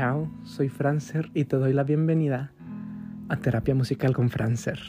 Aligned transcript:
chao, 0.00 0.30
soy 0.44 0.70
Francer 0.70 1.30
y 1.34 1.44
te 1.44 1.58
doy 1.58 1.74
la 1.74 1.84
bienvenida 1.84 2.52
a 3.28 3.36
Terapia 3.36 3.74
Musical 3.74 4.14
con 4.14 4.30
Francer. 4.30 4.80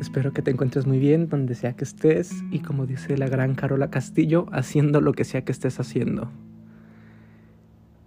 Espero 0.00 0.32
que 0.32 0.42
te 0.42 0.50
encuentres 0.50 0.84
muy 0.84 0.98
bien 0.98 1.28
donde 1.28 1.54
sea 1.54 1.76
que 1.76 1.84
estés 1.84 2.42
y 2.50 2.58
como 2.58 2.86
dice 2.86 3.16
la 3.16 3.28
gran 3.28 3.54
Carola 3.54 3.90
Castillo, 3.90 4.46
haciendo 4.50 5.00
lo 5.00 5.12
que 5.12 5.22
sea 5.22 5.44
que 5.44 5.52
estés 5.52 5.78
haciendo. 5.78 6.32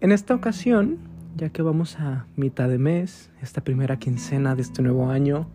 En 0.02 0.12
esta 0.12 0.36
ocasión, 0.36 0.98
ya 1.38 1.52
que 1.52 1.62
vamos 1.62 1.98
a 2.02 2.26
mitad 2.36 2.68
de 2.68 2.80
mes, 2.80 3.32
esta 3.42 3.64
primera 3.64 3.98
quincena 3.98 4.56
de 4.56 4.64
este 4.64 4.82
nuevo 4.82 5.10
año, 5.10 5.48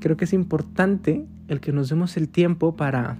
creo 0.00 0.16
que 0.16 0.24
es 0.24 0.32
importante 0.32 1.26
el 1.48 1.60
que 1.60 1.72
nos 1.72 1.90
demos 1.90 2.16
el 2.16 2.30
tiempo 2.30 2.76
para 2.76 3.18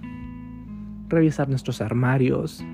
revisar 1.10 1.50
nuestros 1.50 1.82
armarios, 1.82 2.64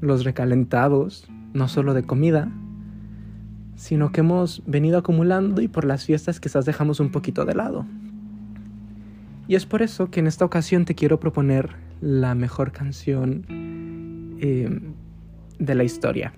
los 0.00 0.24
recalentados, 0.24 1.28
no 1.52 1.68
solo 1.68 1.94
de 1.94 2.02
comida, 2.02 2.50
sino 3.76 4.12
que 4.12 4.20
hemos 4.20 4.62
venido 4.66 4.98
acumulando 4.98 5.62
y 5.62 5.68
por 5.68 5.84
las 5.84 6.04
fiestas 6.04 6.38
quizás 6.38 6.64
dejamos 6.64 7.00
un 7.00 7.10
poquito 7.10 7.44
de 7.44 7.54
lado. 7.54 7.86
Y 9.48 9.54
es 9.54 9.66
por 9.66 9.82
eso 9.82 10.10
que 10.10 10.20
en 10.20 10.26
esta 10.26 10.44
ocasión 10.44 10.84
te 10.84 10.94
quiero 10.94 11.18
proponer 11.18 11.70
la 12.00 12.34
mejor 12.34 12.72
canción 12.72 13.44
eh, 14.40 14.80
de 15.58 15.74
la 15.74 15.82
historia, 15.82 16.32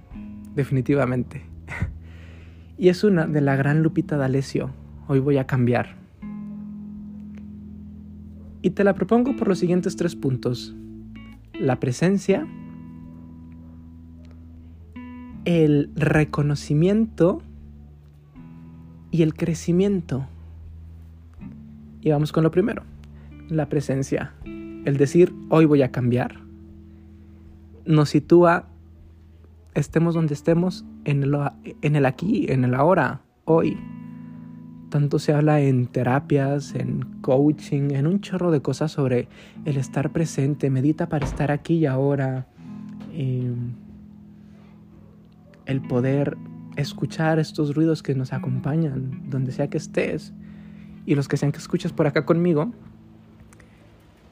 definitivamente. 0.54 1.42
y 2.78 2.88
es 2.88 3.04
una 3.04 3.26
de 3.26 3.40
la 3.40 3.56
gran 3.56 3.82
Lupita 3.82 4.16
D'Alessio. 4.16 4.70
Hoy 5.08 5.18
voy 5.18 5.38
a 5.38 5.46
cambiar. 5.46 5.96
Y 8.62 8.70
te 8.70 8.84
la 8.84 8.94
propongo 8.94 9.36
por 9.36 9.48
los 9.48 9.58
siguientes 9.58 9.96
tres 9.96 10.14
puntos. 10.14 10.74
La 11.58 11.80
presencia, 11.80 12.46
el 15.44 15.90
reconocimiento 15.94 17.42
y 19.10 19.22
el 19.22 19.34
crecimiento. 19.34 20.26
Y 22.00 22.10
vamos 22.10 22.32
con 22.32 22.42
lo 22.42 22.50
primero, 22.50 22.82
la 23.48 23.68
presencia. 23.68 24.34
El 24.44 24.96
decir, 24.96 25.32
hoy 25.48 25.64
voy 25.64 25.82
a 25.82 25.92
cambiar, 25.92 26.40
nos 27.84 28.10
sitúa, 28.10 28.68
estemos 29.74 30.14
donde 30.14 30.34
estemos, 30.34 30.84
en 31.04 31.22
el, 31.22 31.36
en 31.82 31.96
el 31.96 32.06
aquí, 32.06 32.46
en 32.48 32.64
el 32.64 32.74
ahora, 32.74 33.22
hoy. 33.44 33.76
Tanto 34.90 35.18
se 35.18 35.32
habla 35.32 35.60
en 35.60 35.86
terapias, 35.86 36.74
en 36.74 37.06
coaching, 37.22 37.92
en 37.92 38.06
un 38.06 38.20
chorro 38.20 38.50
de 38.50 38.60
cosas 38.60 38.92
sobre 38.92 39.28
el 39.64 39.78
estar 39.78 40.10
presente, 40.12 40.68
medita 40.68 41.08
para 41.08 41.24
estar 41.24 41.50
aquí 41.50 41.76
y 41.76 41.86
ahora. 41.86 42.46
Eh, 43.12 43.54
el 45.66 45.80
poder 45.80 46.36
escuchar 46.76 47.38
estos 47.38 47.74
ruidos 47.74 48.02
que 48.02 48.14
nos 48.14 48.32
acompañan, 48.32 49.22
donde 49.28 49.52
sea 49.52 49.68
que 49.68 49.78
estés, 49.78 50.32
y 51.06 51.14
los 51.14 51.28
que 51.28 51.36
sean 51.36 51.52
que 51.52 51.58
escuches 51.58 51.92
por 51.92 52.06
acá 52.06 52.24
conmigo, 52.24 52.72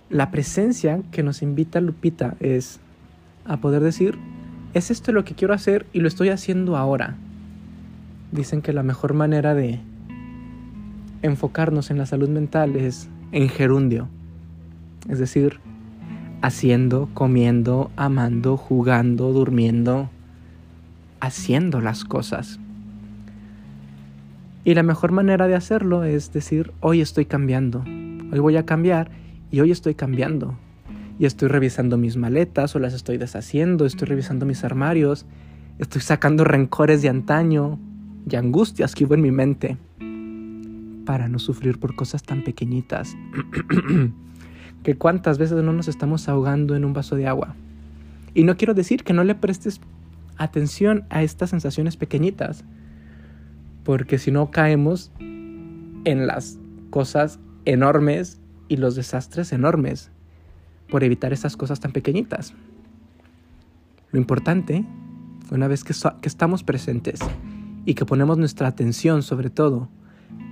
la 0.09 0.31
presencia 0.31 1.03
que 1.13 1.23
nos 1.23 1.43
invita 1.43 1.81
Lupita 1.81 2.37
es 2.41 2.81
a 3.45 3.59
poder 3.59 3.83
decir, 3.83 4.19
es 4.75 4.91
esto 4.91 5.13
lo 5.13 5.25
que 5.25 5.35
quiero 5.35 5.55
hacer 5.55 5.87
y 5.93 6.01
lo 6.01 6.09
estoy 6.09 6.29
haciendo 6.31 6.77
ahora. 6.77 7.17
Dicen 8.33 8.63
que 8.63 8.73
la 8.73 8.83
mejor 8.83 9.15
manera 9.15 9.55
de 9.55 9.81
enfocarnos 11.23 11.91
en 11.91 11.99
la 11.99 12.07
salud 12.07 12.29
mental 12.29 12.77
es 12.77 13.09
en 13.33 13.49
gerundio, 13.49 14.09
es 15.09 15.19
decir, 15.19 15.61
haciendo, 16.43 17.09
comiendo, 17.15 17.91
amando, 17.97 18.57
jugando, 18.57 19.33
durmiendo, 19.33 20.11
haciendo 21.21 21.81
las 21.81 22.05
cosas. 22.05 22.59
Y 24.65 24.75
la 24.75 24.83
mejor 24.83 25.13
manera 25.13 25.49
de 25.49 25.55
hacerlo 25.55 26.05
es 26.05 26.33
decir, 26.33 26.73
hoy 26.81 27.01
estoy 27.01 27.25
cambiando, 27.25 27.83
hoy 28.33 28.39
voy 28.39 28.57
a 28.57 28.67
cambiar 28.67 29.11
y 29.51 29.61
hoy 29.61 29.71
estoy 29.71 29.95
cambiando. 29.95 30.55
Y 31.19 31.27
estoy 31.27 31.49
revisando 31.49 31.99
mis 31.99 32.17
maletas 32.17 32.75
o 32.75 32.79
las 32.79 32.95
estoy 32.95 33.19
deshaciendo, 33.19 33.85
estoy 33.85 34.09
revisando 34.09 34.47
mis 34.47 34.65
armarios, 34.65 35.27
estoy 35.79 36.01
sacando 36.01 36.45
rencores 36.45 37.03
de 37.03 37.09
antaño 37.09 37.79
y 38.29 38.37
angustias 38.37 38.95
que 38.95 39.05
hubo 39.05 39.15
en 39.15 39.23
mi 39.23 39.31
mente 39.31 39.77
para 41.05 41.29
no 41.29 41.39
sufrir 41.39 41.79
por 41.79 41.95
cosas 41.95 42.23
tan 42.23 42.43
pequeñitas. 42.43 43.17
que 44.83 44.97
cuántas 44.97 45.39
veces 45.39 45.63
no 45.63 45.73
nos 45.73 45.89
estamos 45.89 46.29
ahogando 46.29 46.75
en 46.75 46.85
un 46.85 46.93
vaso 46.93 47.17
de 47.17 47.27
agua. 47.27 47.55
Y 48.35 48.45
no 48.45 48.57
quiero 48.57 48.75
decir 48.75 49.05
que 49.05 49.13
no 49.13 49.25
le 49.25 49.35
prestes 49.35 49.81
atención 50.41 51.05
a 51.11 51.23
estas 51.23 51.51
sensaciones 51.51 51.97
pequeñitas, 51.97 52.65
porque 53.85 54.19
si 54.19 54.31
no 54.31 54.51
caemos 54.51 55.13
en 55.19 56.27
las 56.27 56.59
cosas 56.91 57.39
enormes 57.67 58.41
y 58.69 58.79
los 58.79 58.95
desastres 58.97 59.53
enormes 59.53 60.11
por 60.89 61.05
evitar 61.05 61.33
esas 61.33 61.57
cosas 61.57 61.79
tan 61.79 61.93
pequeñitas. 61.93 62.55
Lo 64.13 64.19
importante, 64.19 64.85
una 65.51 65.69
vez 65.69 65.85
que, 65.85 65.95
que 66.21 66.29
estamos 66.29 66.65
presentes 66.65 67.21
y 67.85 67.95
que 67.95 68.07
ponemos 68.07 68.39
nuestra 68.39 68.67
atención 68.67 69.23
sobre 69.23 69.51
todo 69.51 69.89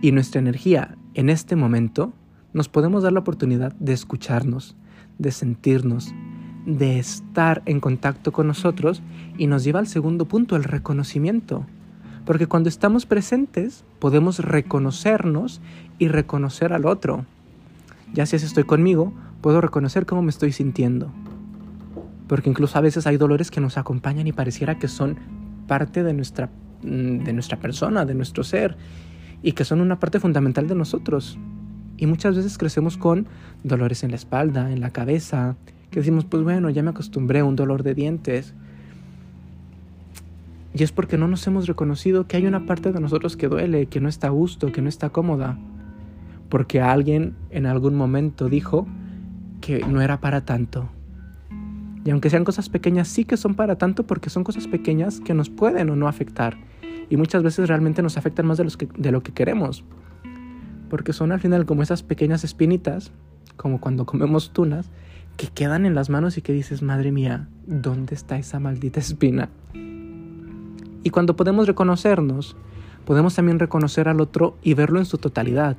y 0.02 0.12
nuestra 0.12 0.38
energía 0.38 0.96
en 1.14 1.30
este 1.30 1.56
momento, 1.56 2.12
nos 2.52 2.68
podemos 2.68 3.02
dar 3.02 3.12
la 3.12 3.20
oportunidad 3.20 3.72
de 3.74 3.94
escucharnos, 3.94 4.76
de 5.18 5.32
sentirnos, 5.32 6.14
de 6.68 6.98
estar 6.98 7.62
en 7.64 7.80
contacto 7.80 8.30
con 8.30 8.46
nosotros 8.46 9.00
y 9.38 9.46
nos 9.46 9.64
lleva 9.64 9.80
al 9.80 9.86
segundo 9.86 10.26
punto, 10.26 10.54
el 10.54 10.64
reconocimiento. 10.64 11.64
Porque 12.26 12.46
cuando 12.46 12.68
estamos 12.68 13.06
presentes 13.06 13.84
podemos 13.98 14.40
reconocernos 14.40 15.62
y 15.98 16.08
reconocer 16.08 16.74
al 16.74 16.84
otro. 16.84 17.24
Ya 18.12 18.26
si 18.26 18.36
estoy 18.36 18.64
conmigo, 18.64 19.14
puedo 19.40 19.62
reconocer 19.62 20.04
cómo 20.04 20.20
me 20.20 20.28
estoy 20.28 20.52
sintiendo. 20.52 21.10
Porque 22.26 22.50
incluso 22.50 22.76
a 22.76 22.82
veces 22.82 23.06
hay 23.06 23.16
dolores 23.16 23.50
que 23.50 23.62
nos 23.62 23.78
acompañan 23.78 24.26
y 24.26 24.32
pareciera 24.32 24.78
que 24.78 24.88
son 24.88 25.16
parte 25.66 26.02
de 26.02 26.12
nuestra, 26.12 26.50
mm, 26.82 27.24
de 27.24 27.32
nuestra 27.32 27.58
persona, 27.58 28.04
de 28.04 28.14
nuestro 28.14 28.44
ser, 28.44 28.76
y 29.42 29.52
que 29.52 29.64
son 29.64 29.80
una 29.80 29.98
parte 29.98 30.20
fundamental 30.20 30.68
de 30.68 30.74
nosotros. 30.74 31.38
Y 31.96 32.04
muchas 32.04 32.36
veces 32.36 32.58
crecemos 32.58 32.98
con 32.98 33.26
dolores 33.64 34.04
en 34.04 34.10
la 34.10 34.16
espalda, 34.16 34.70
en 34.70 34.80
la 34.80 34.90
cabeza, 34.90 35.56
que 35.90 36.00
decimos, 36.00 36.24
pues 36.24 36.42
bueno, 36.42 36.70
ya 36.70 36.82
me 36.82 36.90
acostumbré 36.90 37.40
a 37.40 37.44
un 37.44 37.56
dolor 37.56 37.82
de 37.82 37.94
dientes. 37.94 38.54
Y 40.74 40.82
es 40.82 40.92
porque 40.92 41.16
no 41.16 41.28
nos 41.28 41.46
hemos 41.46 41.66
reconocido 41.66 42.26
que 42.26 42.36
hay 42.36 42.46
una 42.46 42.66
parte 42.66 42.92
de 42.92 43.00
nosotros 43.00 43.36
que 43.36 43.48
duele, 43.48 43.86
que 43.86 44.00
no 44.00 44.08
está 44.08 44.28
a 44.28 44.30
gusto, 44.30 44.70
que 44.70 44.82
no 44.82 44.88
está 44.88 45.10
cómoda. 45.10 45.58
Porque 46.48 46.80
alguien 46.80 47.34
en 47.50 47.66
algún 47.66 47.94
momento 47.94 48.48
dijo 48.48 48.86
que 49.60 49.80
no 49.80 50.00
era 50.00 50.20
para 50.20 50.44
tanto. 50.44 50.88
Y 52.04 52.10
aunque 52.10 52.30
sean 52.30 52.44
cosas 52.44 52.68
pequeñas, 52.68 53.08
sí 53.08 53.24
que 53.24 53.36
son 53.36 53.54
para 53.54 53.76
tanto 53.76 54.06
porque 54.06 54.30
son 54.30 54.44
cosas 54.44 54.66
pequeñas 54.66 55.20
que 55.20 55.34
nos 55.34 55.50
pueden 55.50 55.90
o 55.90 55.96
no 55.96 56.08
afectar. 56.08 56.56
Y 57.10 57.16
muchas 57.16 57.42
veces 57.42 57.68
realmente 57.68 58.02
nos 58.02 58.16
afectan 58.16 58.46
más 58.46 58.58
de, 58.58 58.64
los 58.64 58.76
que, 58.76 58.88
de 58.96 59.12
lo 59.12 59.22
que 59.22 59.32
queremos. 59.32 59.84
Porque 60.90 61.12
son 61.12 61.32
al 61.32 61.40
final 61.40 61.66
como 61.66 61.82
esas 61.82 62.02
pequeñas 62.02 62.44
espinitas, 62.44 63.10
como 63.56 63.80
cuando 63.80 64.06
comemos 64.06 64.52
tunas, 64.52 64.90
que 65.38 65.46
quedan 65.46 65.86
en 65.86 65.94
las 65.94 66.10
manos 66.10 66.36
y 66.36 66.42
que 66.42 66.52
dices, 66.52 66.82
madre 66.82 67.12
mía, 67.12 67.48
¿dónde 67.64 68.16
está 68.16 68.36
esa 68.38 68.58
maldita 68.58 68.98
espina? 68.98 69.48
Y 71.04 71.10
cuando 71.10 71.36
podemos 71.36 71.68
reconocernos, 71.68 72.56
podemos 73.06 73.36
también 73.36 73.60
reconocer 73.60 74.08
al 74.08 74.20
otro 74.20 74.58
y 74.62 74.74
verlo 74.74 74.98
en 74.98 75.06
su 75.06 75.16
totalidad. 75.16 75.76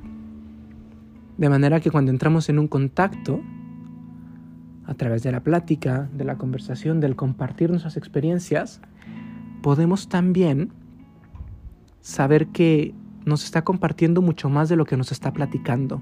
De 1.36 1.48
manera 1.50 1.78
que 1.80 1.90
cuando 1.90 2.10
entramos 2.10 2.48
en 2.48 2.58
un 2.58 2.68
contacto, 2.68 3.42
a 4.86 4.94
través 4.94 5.22
de 5.22 5.30
la 5.30 5.40
plática, 5.40 6.08
de 6.16 6.24
la 6.24 6.38
conversación, 6.38 6.98
del 6.98 7.14
compartir 7.14 7.68
nuestras 7.68 7.98
experiencias, 7.98 8.80
podemos 9.62 10.08
también 10.08 10.72
saber 12.00 12.46
que 12.46 12.94
nos 13.26 13.44
está 13.44 13.62
compartiendo 13.62 14.22
mucho 14.22 14.48
más 14.48 14.70
de 14.70 14.76
lo 14.76 14.86
que 14.86 14.96
nos 14.96 15.12
está 15.12 15.34
platicando. 15.34 16.00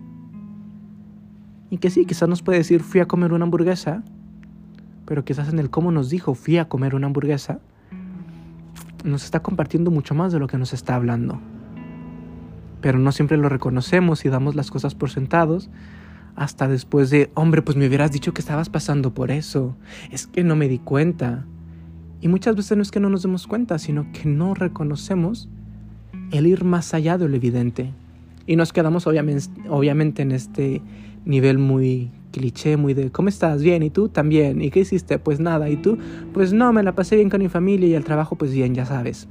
Y 1.70 1.78
que 1.78 1.90
sí, 1.90 2.06
quizás 2.06 2.28
nos 2.28 2.42
puede 2.42 2.58
decir 2.58 2.82
fui 2.82 3.00
a 3.00 3.06
comer 3.06 3.32
una 3.32 3.44
hamburguesa, 3.44 4.02
pero 5.06 5.24
quizás 5.24 5.48
en 5.48 5.58
el 5.58 5.70
cómo 5.70 5.92
nos 5.92 6.10
dijo 6.10 6.34
fui 6.34 6.58
a 6.58 6.68
comer 6.68 6.94
una 6.94 7.06
hamburguesa, 7.06 7.60
nos 9.04 9.24
está 9.24 9.40
compartiendo 9.40 9.90
mucho 9.90 10.14
más 10.14 10.32
de 10.32 10.38
lo 10.38 10.46
que 10.46 10.58
nos 10.58 10.72
está 10.72 10.94
hablando. 10.94 11.40
Pero 12.80 12.98
no 12.98 13.12
siempre 13.12 13.36
lo 13.36 13.48
reconocemos 13.48 14.24
y 14.24 14.28
damos 14.28 14.54
las 14.54 14.70
cosas 14.70 14.94
por 14.94 15.10
sentados 15.10 15.70
hasta 16.38 16.68
después 16.68 17.10
de, 17.10 17.32
hombre, 17.34 17.62
pues 17.62 17.76
me 17.76 17.88
hubieras 17.88 18.12
dicho 18.12 18.32
que 18.32 18.40
estabas 18.40 18.68
pasando 18.68 19.12
por 19.12 19.32
eso. 19.32 19.76
Es 20.12 20.28
que 20.28 20.44
no 20.44 20.54
me 20.54 20.68
di 20.68 20.78
cuenta. 20.78 21.44
Y 22.20 22.28
muchas 22.28 22.54
veces 22.54 22.76
no 22.76 22.82
es 22.84 22.92
que 22.92 23.00
no 23.00 23.10
nos 23.10 23.22
demos 23.22 23.48
cuenta, 23.48 23.76
sino 23.80 24.06
que 24.12 24.28
no 24.28 24.54
reconocemos 24.54 25.48
el 26.30 26.46
ir 26.46 26.62
más 26.62 26.94
allá 26.94 27.18
de 27.18 27.28
lo 27.28 27.34
evidente. 27.34 27.92
Y 28.48 28.56
nos 28.56 28.72
quedamos 28.72 29.06
obviamente, 29.06 29.44
obviamente 29.68 30.22
en 30.22 30.32
este 30.32 30.80
nivel 31.26 31.58
muy 31.58 32.10
cliché, 32.32 32.78
muy 32.78 32.94
de 32.94 33.12
¿cómo 33.12 33.28
estás? 33.28 33.62
Bien, 33.62 33.82
¿y 33.82 33.90
tú? 33.90 34.08
También. 34.08 34.62
¿Y 34.62 34.70
qué 34.70 34.80
hiciste? 34.80 35.18
Pues 35.18 35.38
nada, 35.38 35.68
¿y 35.68 35.76
tú? 35.76 35.98
Pues 36.32 36.54
no, 36.54 36.72
me 36.72 36.82
la 36.82 36.94
pasé 36.94 37.16
bien 37.16 37.28
con 37.28 37.42
mi 37.42 37.50
familia 37.50 37.86
y 37.88 37.94
el 37.94 38.04
trabajo 38.04 38.36
pues 38.36 38.54
bien, 38.54 38.74
ya 38.74 38.86
sabes. 38.86 39.28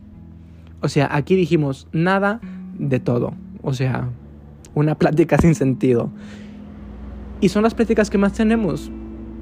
O 0.81 0.87
sea, 0.87 1.09
aquí 1.11 1.35
dijimos 1.35 1.87
nada 1.91 2.39
de 2.77 2.99
todo. 2.99 3.33
O 3.63 3.73
sea, 3.73 4.07
una 4.75 4.93
plática 4.99 5.39
sin 5.39 5.55
sentido. 5.55 6.11
Y 7.41 7.49
son 7.49 7.63
las 7.63 7.73
pláticas 7.73 8.11
que 8.11 8.19
más 8.19 8.33
tenemos. 8.33 8.91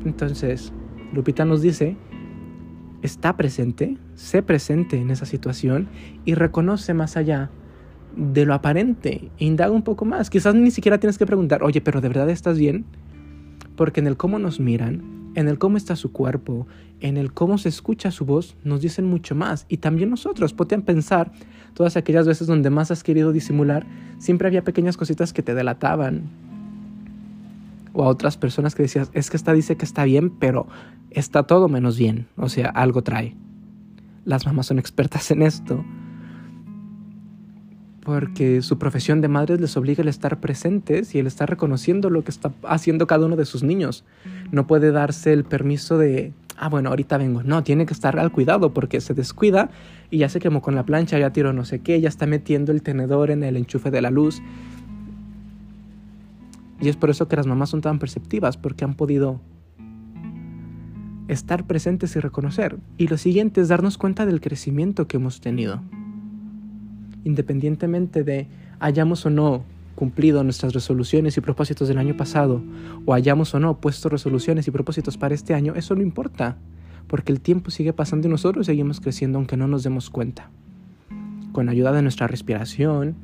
Entonces, 0.06 0.71
Lupita 1.12 1.44
nos 1.44 1.62
dice, 1.62 1.98
está 3.01 3.36
presente, 3.36 3.98
sé 4.13 4.42
presente 4.42 5.01
en 5.01 5.12
esa 5.12 5.25
situación 5.25 5.89
y 6.24 6.33
reconoce 6.36 6.94
más 6.94 7.18
allá 7.18 7.51
de 8.15 8.45
lo 8.45 8.53
aparente. 8.53 9.29
Indaga 9.38 9.71
un 9.71 9.83
poco 9.83 10.06
más. 10.06 10.29
Quizás 10.29 10.56
ni 10.56 10.71
siquiera 10.71 11.00
tienes 11.00 11.17
que 11.17 11.25
preguntar, 11.25 11.63
oye, 11.63 11.81
pero 11.81 12.01
¿de 12.01 12.07
verdad 12.07 12.29
estás 12.29 12.57
bien? 12.57 12.85
Porque 13.75 14.00
en 14.00 14.07
el 14.07 14.17
cómo 14.17 14.39
nos 14.39 14.59
miran, 14.59 15.31
en 15.35 15.47
el 15.47 15.57
cómo 15.57 15.77
está 15.77 15.95
su 15.95 16.12
cuerpo, 16.12 16.65
en 17.01 17.17
el 17.17 17.33
cómo 17.33 17.57
se 17.57 17.69
escucha 17.69 18.12
su 18.12 18.25
voz, 18.25 18.56
nos 18.63 18.81
dicen 18.81 19.06
mucho 19.06 19.35
más. 19.35 19.65
Y 19.67 19.77
también 19.77 20.09
nosotros 20.09 20.53
podrían 20.53 20.83
pensar, 20.83 21.31
todas 21.73 21.97
aquellas 21.97 22.25
veces 22.25 22.47
donde 22.47 22.69
más 22.69 22.91
has 22.91 23.03
querido 23.03 23.31
disimular, 23.31 23.85
siempre 24.18 24.47
había 24.47 24.63
pequeñas 24.63 24.97
cositas 24.97 25.33
que 25.33 25.44
te 25.44 25.53
delataban. 25.53 26.23
O 27.94 28.03
a 28.03 28.07
otras 28.07 28.38
personas 28.38 28.75
que 28.75 28.83
decías, 28.83 29.09
es 29.13 29.29
que 29.29 29.38
esta 29.38 29.53
dice 29.53 29.75
que 29.75 29.85
está 29.85 30.03
bien, 30.06 30.29
pero 30.29 30.68
está 31.11 31.44
todo 31.44 31.68
menos 31.68 31.97
bien. 31.97 32.27
O 32.38 32.50
sea, 32.50 32.69
algo 32.69 33.03
trae. 33.03 33.35
Las 34.23 34.45
mamás 34.45 34.68
son 34.68 34.79
expertas 34.79 35.31
en 35.31 35.41
esto 35.41 35.83
porque 38.06 38.62
su 38.62 38.78
profesión 38.78 39.19
de 39.19 39.28
madres 39.28 39.60
les 39.60 39.75
obliga 39.75 40.04
el 40.04 40.07
estar 40.07 40.40
presentes 40.40 41.16
y 41.16 41.19
el 41.19 41.25
estar 41.25 41.50
reconociendo 41.50 42.12
lo 42.12 42.24
que 42.24 42.30
está 42.30 42.54
haciendo 42.62 43.07
cada 43.07 43.25
uno 43.25 43.36
de 43.36 43.46
sus 43.46 43.63
niños. 43.63 44.06
No 44.52 44.68
puede 44.68 44.92
darse 44.92 45.34
el 45.34 45.44
permiso 45.44 45.98
de, 45.98 46.31
ah, 46.56 46.69
bueno, 46.69 46.90
ahorita 46.90 47.18
vengo. 47.18 47.42
No, 47.42 47.63
tiene 47.63 47.88
que 47.88 47.94
estar 47.94 48.19
al 48.19 48.31
cuidado 48.31 48.75
porque 48.75 49.02
se 49.02 49.16
descuida 49.16 49.72
y 50.12 50.19
ya 50.19 50.30
se 50.30 50.40
quemó 50.40 50.62
con 50.62 50.75
la 50.75 50.86
plancha, 50.86 51.18
ya 51.18 51.34
tiró 51.34 51.52
no 51.52 51.66
sé 51.66 51.80
qué, 51.80 52.00
ya 52.00 52.07
está 52.07 52.28
metiendo 52.28 52.72
el 52.72 52.84
tenedor 52.84 53.31
en 53.31 53.44
el 53.44 53.57
enchufe 53.57 53.90
de 53.90 54.04
la 54.04 54.12
luz. 54.12 54.40
Y 56.80 56.90
es 56.90 56.96
por 56.96 57.10
eso 57.10 57.28
que 57.28 57.38
las 57.38 57.48
mamás 57.48 57.72
son 57.72 57.81
tan 57.81 57.98
perceptivas, 57.98 58.56
porque 58.56 58.86
han 58.86 58.94
podido 58.94 59.42
estar 61.28 61.66
presentes 61.66 62.16
y 62.16 62.19
reconocer. 62.19 62.78
Y 63.00 63.07
lo 63.07 63.18
siguiente 63.18 63.62
es 63.62 63.68
darnos 63.68 63.98
cuenta 63.98 64.28
del 64.28 64.42
crecimiento 64.42 65.07
que 65.07 65.18
hemos 65.18 65.42
tenido 65.42 65.81
independientemente 67.25 68.24
de 68.24 68.48
hayamos 68.80 69.25
o 69.25 69.30
no 69.30 69.66
cumplido 69.95 70.44
nuestras 70.44 70.74
resoluciones 70.74 71.38
y 71.38 71.42
propósitos 71.42 71.88
del 71.88 71.98
año 71.98 72.16
pasado, 72.16 72.62
o 73.06 73.13
hayamos 73.13 73.54
o 73.54 73.60
no 73.60 73.80
puesto 73.80 74.10
resoluciones 74.10 74.68
y 74.68 74.72
propósitos 74.72 75.18
para 75.18 75.36
este 75.36 75.54
año, 75.54 75.74
eso 75.75 75.95
no 75.95 76.01
importa, 76.01 76.57
porque 77.07 77.31
el 77.31 77.42
tiempo 77.42 77.72
sigue 77.72 77.94
pasando 77.94 78.27
y 78.27 78.31
nosotros 78.31 78.66
seguimos 78.66 79.00
creciendo 79.00 79.38
aunque 79.38 79.57
no 79.57 79.68
nos 79.68 79.83
demos 79.83 80.10
cuenta. 80.10 80.50
Con 81.51 81.69
ayuda 81.69 81.94
de 81.94 82.01
nuestra 82.01 82.27
respiración, 82.27 83.16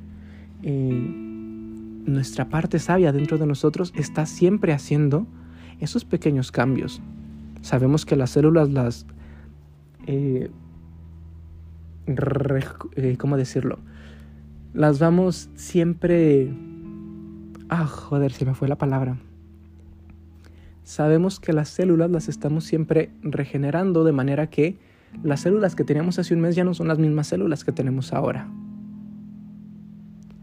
eh, 0.64 1.12
nuestra 2.06 2.50
parte 2.50 2.80
sabia 2.80 3.12
dentro 3.12 3.38
de 3.38 3.46
nosotros 3.46 3.94
está 3.96 4.26
siempre 4.26 4.74
haciendo 4.74 5.28
esos 5.80 6.06
pequeños 6.06 6.52
cambios. 6.52 7.02
Sabemos 7.62 8.06
que 8.06 8.16
las 8.16 8.32
células 8.32 8.70
las... 8.70 9.06
Eh, 10.08 10.50
¿Cómo 13.18 13.38
decirlo? 13.38 13.80
las 14.74 15.00
vamos 15.00 15.50
siempre... 15.56 16.54
Ah, 17.70 17.86
joder, 17.86 18.32
se 18.32 18.46
me 18.46 18.54
fue 18.54 18.68
la 18.68 18.78
palabra. 18.78 19.18
Sabemos 20.84 21.40
que 21.40 21.54
las 21.54 21.70
células 21.70 22.12
las 22.12 22.28
estamos 22.28 22.66
siempre 22.66 23.12
regenerando 23.22 24.04
de 24.04 24.12
manera 24.12 24.50
que 24.50 24.78
las 25.24 25.42
células 25.42 25.76
que 25.76 25.84
teníamos 25.84 26.20
hace 26.20 26.34
un 26.34 26.42
mes 26.42 26.56
ya 26.56 26.64
no 26.64 26.74
son 26.74 26.88
las 26.88 27.00
mismas 27.00 27.28
células 27.28 27.64
que 27.64 27.72
tenemos 27.72 28.14
ahora. 28.14 28.50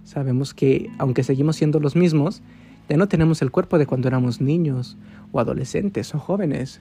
Sabemos 0.04 0.54
que 0.54 0.90
aunque 0.98 1.22
seguimos 1.22 1.56
siendo 1.56 1.80
los 1.80 1.96
mismos, 1.96 2.42
ya 2.88 2.96
no 2.96 3.08
tenemos 3.08 3.42
el 3.42 3.50
cuerpo 3.50 3.78
de 3.78 3.86
cuando 3.86 4.08
éramos 4.08 4.40
niños 4.40 4.96
o 5.32 5.40
adolescentes 5.40 6.14
o 6.14 6.18
jóvenes. 6.18 6.80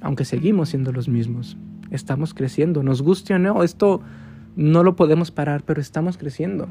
Aunque 0.00 0.24
seguimos 0.24 0.70
siendo 0.70 0.92
los 0.92 1.08
mismos, 1.08 1.58
estamos 1.90 2.34
creciendo, 2.34 2.82
nos 2.82 3.02
guste 3.02 3.34
o 3.34 3.38
no, 3.38 3.62
esto 3.62 4.00
no 4.56 4.82
lo 4.82 4.96
podemos 4.96 5.30
parar, 5.30 5.62
pero 5.64 5.80
estamos 5.80 6.16
creciendo. 6.18 6.68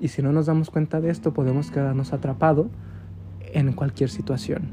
Y 0.00 0.08
si 0.08 0.22
no 0.22 0.32
nos 0.32 0.46
damos 0.46 0.70
cuenta 0.70 1.00
de 1.00 1.10
esto, 1.10 1.32
podemos 1.32 1.70
quedarnos 1.70 2.12
atrapados 2.12 2.66
en 3.52 3.72
cualquier 3.72 4.10
situación. 4.10 4.68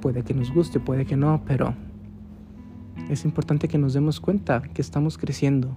Puede 0.00 0.22
que 0.22 0.34
nos 0.34 0.52
guste, 0.52 0.78
puede 0.78 1.06
que 1.06 1.16
no, 1.16 1.42
pero 1.46 1.74
es 3.08 3.24
importante 3.24 3.68
que 3.68 3.78
nos 3.78 3.94
demos 3.94 4.20
cuenta 4.20 4.62
que 4.62 4.82
estamos 4.82 5.16
creciendo. 5.16 5.76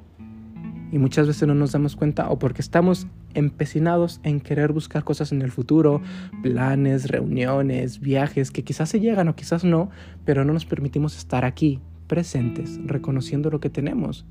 Y 0.91 0.97
muchas 0.97 1.27
veces 1.27 1.47
no 1.47 1.53
nos 1.53 1.71
damos 1.71 1.95
cuenta 1.95 2.29
o 2.29 2.39
porque 2.39 2.61
estamos 2.61 3.07
empecinados 3.33 4.19
en 4.23 4.39
querer 4.39 4.73
buscar 4.73 5.03
cosas 5.03 5.31
en 5.31 5.41
el 5.41 5.51
futuro, 5.51 6.01
planes, 6.41 7.09
reuniones, 7.09 7.99
viajes 7.99 8.51
que 8.51 8.63
quizás 8.63 8.89
se 8.89 8.99
llegan 8.99 9.27
o 9.27 9.35
quizás 9.35 9.63
no, 9.63 9.89
pero 10.25 10.45
no 10.45 10.53
nos 10.53 10.65
permitimos 10.65 11.15
estar 11.17 11.45
aquí 11.45 11.79
presentes, 12.07 12.79
reconociendo 12.85 13.49
lo 13.51 13.59
que 13.59 13.69
tenemos, 13.69 14.25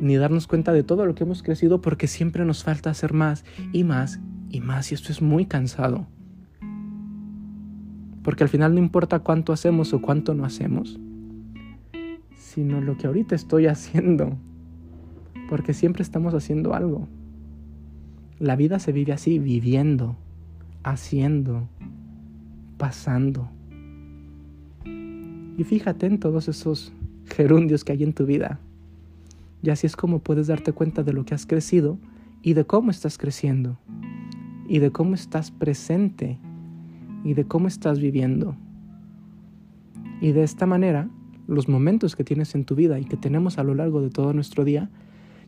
ni 0.00 0.16
darnos 0.16 0.46
cuenta 0.46 0.72
de 0.72 0.82
todo 0.82 1.04
lo 1.04 1.14
que 1.14 1.24
hemos 1.24 1.42
crecido 1.42 1.80
porque 1.82 2.06
siempre 2.06 2.44
nos 2.44 2.64
falta 2.64 2.90
hacer 2.90 3.12
más 3.12 3.44
y 3.72 3.84
más 3.84 4.20
y 4.48 4.60
más 4.60 4.90
y 4.90 4.94
esto 4.94 5.12
es 5.12 5.20
muy 5.20 5.46
cansado. 5.46 6.06
Porque 8.22 8.42
al 8.42 8.48
final 8.48 8.74
no 8.74 8.80
importa 8.80 9.20
cuánto 9.20 9.52
hacemos 9.52 9.92
o 9.92 10.00
cuánto 10.00 10.34
no 10.34 10.44
hacemos, 10.44 10.98
sino 12.34 12.80
lo 12.80 12.96
que 12.96 13.06
ahorita 13.06 13.34
estoy 13.34 13.66
haciendo, 13.66 14.36
porque 15.50 15.74
siempre 15.74 16.04
estamos 16.04 16.32
haciendo 16.32 16.74
algo. 16.74 17.08
La 18.38 18.54
vida 18.54 18.78
se 18.78 18.92
vive 18.92 19.12
así, 19.12 19.40
viviendo, 19.40 20.16
haciendo, 20.84 21.68
pasando. 22.78 23.50
Y 24.84 25.64
fíjate 25.64 26.06
en 26.06 26.20
todos 26.20 26.46
esos 26.46 26.92
gerundios 27.26 27.82
que 27.82 27.90
hay 27.92 28.04
en 28.04 28.12
tu 28.12 28.26
vida. 28.26 28.60
Y 29.60 29.70
así 29.70 29.88
es 29.88 29.96
como 29.96 30.20
puedes 30.20 30.46
darte 30.46 30.72
cuenta 30.72 31.02
de 31.02 31.12
lo 31.12 31.24
que 31.24 31.34
has 31.34 31.46
crecido 31.46 31.98
y 32.42 32.54
de 32.54 32.64
cómo 32.64 32.92
estás 32.92 33.18
creciendo 33.18 33.76
y 34.68 34.78
de 34.78 34.92
cómo 34.92 35.14
estás 35.14 35.50
presente 35.50 36.38
y 37.24 37.34
de 37.34 37.44
cómo 37.44 37.66
estás 37.66 37.98
viviendo. 37.98 38.54
Y 40.20 40.30
de 40.30 40.44
esta 40.44 40.64
manera, 40.64 41.10
los 41.48 41.68
momentos 41.68 42.14
que 42.14 42.22
tienes 42.22 42.54
en 42.54 42.64
tu 42.64 42.76
vida 42.76 43.00
y 43.00 43.04
que 43.04 43.16
tenemos 43.16 43.58
a 43.58 43.64
lo 43.64 43.74
largo 43.74 44.00
de 44.00 44.10
todo 44.10 44.32
nuestro 44.32 44.64
día, 44.64 44.88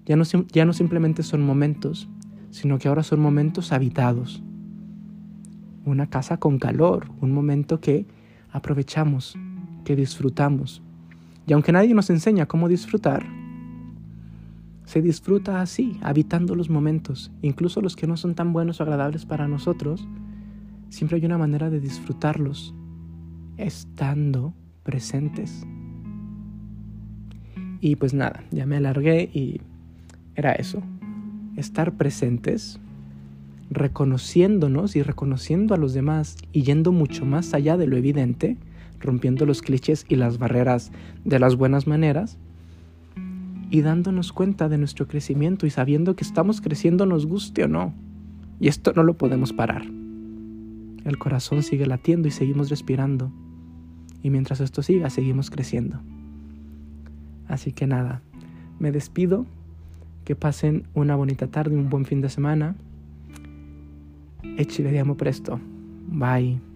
ya 0.05 0.17
no, 0.17 0.25
ya 0.25 0.65
no 0.65 0.73
simplemente 0.73 1.23
son 1.23 1.43
momentos, 1.43 2.09
sino 2.51 2.79
que 2.79 2.89
ahora 2.89 3.03
son 3.03 3.21
momentos 3.21 3.73
habitados. 3.73 4.43
Una 5.85 6.09
casa 6.09 6.37
con 6.37 6.59
calor, 6.59 7.11
un 7.21 7.33
momento 7.33 7.81
que 7.81 8.07
aprovechamos, 8.51 9.37
que 9.85 9.97
disfrutamos, 9.97 10.83
y 11.47 11.53
aunque 11.53 11.73
nadie 11.73 11.95
nos 11.95 12.11
enseña 12.11 12.47
cómo 12.47 12.69
disfrutar, 12.69 13.27
se 14.85 15.03
disfruta 15.03 15.61
así, 15.61 15.99
habitando 16.03 16.55
los 16.55 16.71
momentos, 16.71 17.33
incluso 17.41 17.81
los 17.81 17.97
que 17.97 18.07
no 18.07 18.17
son 18.17 18.35
tan 18.35 18.53
buenos 18.53 18.81
o 18.81 18.83
agradables 18.83 19.27
para 19.27 19.49
nosotros, 19.49 20.07
siempre 20.89 21.17
hay 21.17 21.25
una 21.25 21.39
manera 21.39 21.71
de 21.71 21.81
disfrutarlos, 21.81 22.75
estando 23.57 24.55
presentes. 24.83 25.67
Y 27.81 27.97
pues 27.97 28.15
nada, 28.15 28.45
ya 28.51 28.67
me 28.67 28.77
alargué 28.77 29.31
y 29.33 29.61
era 30.43 30.53
eso, 30.55 30.83
estar 31.57 31.93
presentes, 31.93 32.81
reconociéndonos 33.71 34.97
y 34.97 35.03
reconociendo 35.03 35.73
a 35.73 35.79
los 35.79 35.95
demás 35.95 36.37
y 36.53 36.63
yendo 36.63 36.91
mucho 36.91 37.25
más 37.25 37.55
allá 37.55 37.77
de 37.77 37.87
lo 37.87 37.97
evidente, 37.97 38.57
rompiendo 38.99 39.47
los 39.47 39.63
clichés 39.63 40.05
y 40.09 40.17
las 40.17 40.39
barreras 40.39 40.91
de 41.25 41.39
las 41.39 41.55
buenas 41.55 41.87
maneras 41.87 42.39
y 43.71 43.83
dándonos 43.83 44.33
cuenta 44.33 44.69
de 44.69 44.79
nuestro 44.79 45.07
crecimiento 45.07 45.65
y 45.65 45.71
sabiendo 45.71 46.17
que 46.17 46.25
estamos 46.25 46.61
creciendo 46.61 47.07
nos 47.07 47.25
guste 47.25 47.63
o 47.63 47.69
no. 47.69 47.95
Y 48.59 48.67
esto 48.67 48.93
no 48.97 49.05
lo 49.05 49.15
podemos 49.15 49.53
parar. 49.53 49.85
El 51.05 51.19
corazón 51.19 51.63
sigue 51.63 51.87
latiendo 51.87 52.27
y 52.27 52.33
seguimos 52.33 52.69
respirando. 52.69 53.33
Y 54.23 54.31
mientras 54.31 54.61
esto 54.61 54.83
siga, 54.83 55.09
seguimos 55.09 55.51
creciendo. 55.51 56.01
Así 57.47 57.73
que 57.73 57.87
nada, 57.87 58.23
me 58.81 58.91
despido. 58.91 59.47
Que 60.25 60.37
pasen 60.37 60.85
una 60.95 61.17
bonita 61.17 61.49
tarde, 61.49 61.77
un 61.77 61.89
buen 61.89 62.05
fin 62.05 62.21
de 62.21 62.29
semana. 62.29 62.77
E 64.57 64.65
ci 64.67 64.83
vediamo 64.83 65.15
presto. 65.15 65.61
Bye. 66.07 66.72